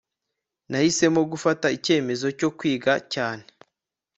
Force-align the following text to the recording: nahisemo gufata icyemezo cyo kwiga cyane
nahisemo 0.69 1.21
gufata 1.31 1.67
icyemezo 1.77 2.27
cyo 2.39 2.49
kwiga 2.57 2.93
cyane 3.13 3.45